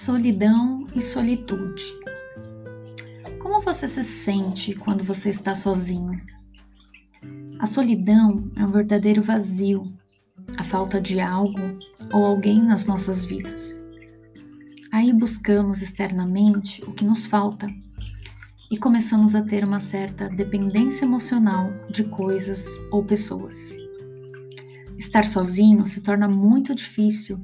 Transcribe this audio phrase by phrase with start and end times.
[0.00, 1.98] Solidão e solitude.
[3.40, 6.14] Como você se sente quando você está sozinho?
[7.58, 9.92] A solidão é um verdadeiro vazio,
[10.56, 11.58] a falta de algo
[12.14, 13.80] ou alguém nas nossas vidas.
[14.92, 17.66] Aí buscamos externamente o que nos falta
[18.70, 23.76] e começamos a ter uma certa dependência emocional de coisas ou pessoas.
[24.96, 27.36] Estar sozinho se torna muito difícil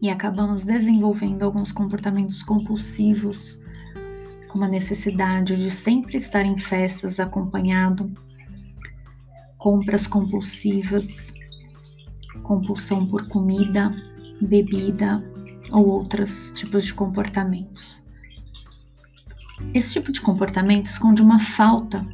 [0.00, 3.62] e acabamos desenvolvendo alguns comportamentos compulsivos,
[4.48, 8.12] como a necessidade de sempre estar em festas acompanhado,
[9.58, 11.32] compras compulsivas,
[12.42, 13.90] compulsão por comida,
[14.40, 15.22] bebida
[15.72, 18.02] ou outros tipos de comportamentos.
[19.74, 22.06] Esse tipo de comportamento esconde uma falta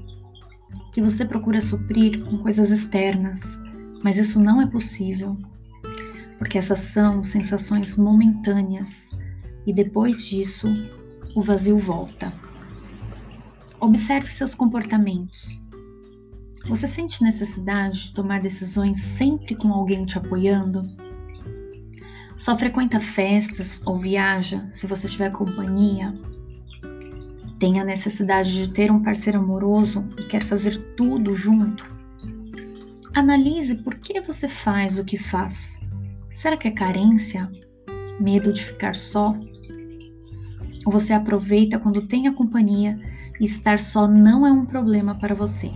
[0.93, 3.61] que você procura suprir com coisas externas,
[4.03, 5.37] mas isso não é possível
[6.43, 9.17] porque essas são sensações momentâneas
[9.65, 10.67] e depois disso
[11.37, 12.35] o vazio volta.
[13.79, 15.63] Observe seus comportamentos.
[16.67, 20.83] Você sente necessidade de tomar decisões sempre com alguém te apoiando?
[22.35, 26.13] Só frequenta festas ou viaja se você tiver companhia?
[27.61, 31.89] Tem a necessidade de ter um parceiro amoroso e quer fazer tudo junto?
[33.15, 35.81] Analise por que você faz o que faz
[36.35, 37.49] Será que é carência?
[38.19, 39.35] Medo de ficar só?
[40.87, 42.95] Ou você aproveita quando tem a companhia
[43.41, 45.71] e estar só não é um problema para você?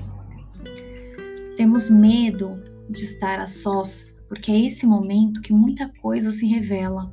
[1.56, 2.54] Temos medo
[2.88, 7.12] de estar a sós porque é esse momento que muita coisa se revela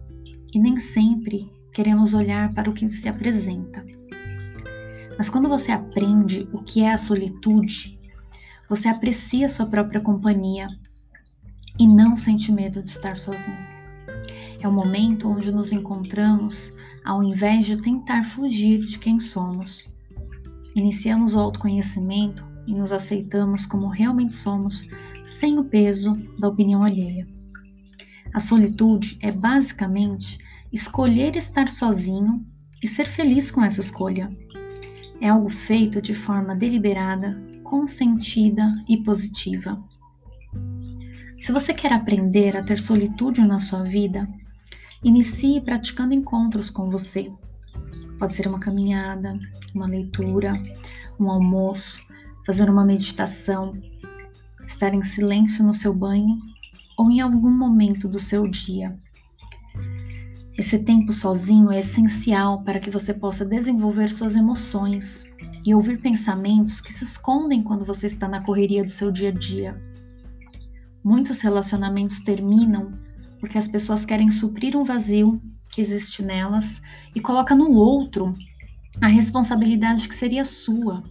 [0.53, 3.85] e nem sempre queremos olhar para o que se apresenta.
[5.17, 7.99] Mas quando você aprende o que é a solitude,
[8.67, 10.67] você aprecia sua própria companhia
[11.79, 13.73] e não sente medo de estar sozinho.
[14.61, 19.93] É o momento onde nos encontramos ao invés de tentar fugir de quem somos.
[20.75, 24.87] Iniciamos o autoconhecimento e nos aceitamos como realmente somos,
[25.25, 27.27] sem o peso da opinião alheia.
[28.33, 30.37] A solitude é basicamente
[30.71, 32.43] escolher estar sozinho
[32.81, 34.31] e ser feliz com essa escolha.
[35.21, 39.81] É algo feito de forma deliberada, consentida e positiva.
[41.43, 44.25] Se você quer aprender a ter solitude na sua vida,
[45.03, 47.29] inicie praticando encontros com você.
[48.17, 49.37] Pode ser uma caminhada,
[49.75, 50.53] uma leitura,
[51.19, 52.01] um almoço,
[52.45, 53.77] fazer uma meditação,
[54.65, 56.29] estar em silêncio no seu banho
[56.97, 58.97] ou em algum momento do seu dia.
[60.57, 65.25] Esse tempo sozinho é essencial para que você possa desenvolver suas emoções
[65.65, 69.33] e ouvir pensamentos que se escondem quando você está na correria do seu dia a
[69.33, 69.92] dia.
[71.03, 72.93] Muitos relacionamentos terminam
[73.39, 75.37] porque as pessoas querem suprir um vazio
[75.69, 76.81] que existe nelas
[77.13, 78.33] e coloca no outro
[79.01, 81.03] a responsabilidade que seria sua.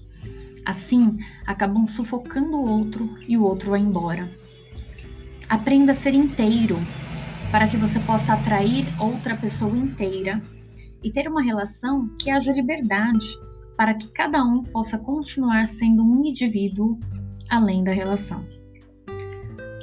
[0.64, 4.30] Assim, acabam sufocando o outro e o outro vai embora.
[5.46, 6.78] Aprenda a ser inteiro
[7.50, 10.40] para que você possa atrair outra pessoa inteira
[11.02, 13.26] e ter uma relação que haja liberdade
[13.76, 16.98] para que cada um possa continuar sendo um indivíduo
[17.50, 18.61] além da relação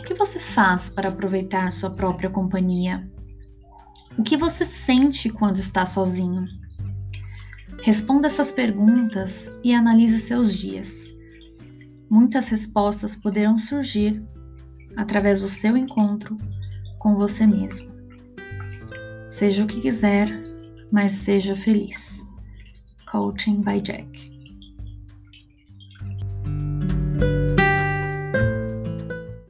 [0.09, 3.07] que você faz para aproveitar sua própria companhia?
[4.17, 6.47] O que você sente quando está sozinho?
[7.83, 11.13] Responda essas perguntas e analise seus dias.
[12.09, 14.19] Muitas respostas poderão surgir
[14.97, 16.35] através do seu encontro
[16.97, 17.89] com você mesmo.
[19.29, 20.27] Seja o que quiser,
[20.91, 22.25] mas seja feliz.
[23.11, 24.38] Coaching by Jack.